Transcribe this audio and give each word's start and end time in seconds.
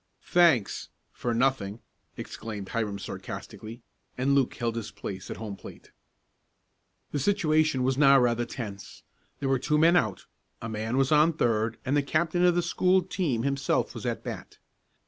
"Thanks 0.23 0.89
for 1.11 1.31
nothing!" 1.31 1.79
exclaimed 2.17 2.69
Hiram 2.69 2.97
sarcastically, 2.97 3.83
and 4.17 4.33
Luke 4.33 4.55
held 4.55 4.75
his 4.75 4.89
place 4.89 5.29
at 5.29 5.37
home 5.37 5.55
plate. 5.55 5.91
The 7.11 7.19
situation 7.19 7.83
was 7.83 7.99
now 7.99 8.19
rather 8.19 8.45
tense. 8.47 9.03
There 9.41 9.49
were 9.49 9.59
two 9.59 9.77
men 9.77 9.95
out, 9.95 10.25
a 10.59 10.67
man 10.67 10.97
was 10.97 11.11
on 11.11 11.33
third 11.33 11.77
and 11.85 11.95
the 11.95 12.01
captain 12.01 12.43
of 12.43 12.55
the 12.55 12.63
school 12.63 13.03
team 13.03 13.43
himself 13.43 13.93
was 13.93 14.07
at 14.07 14.23
bat. 14.23 14.57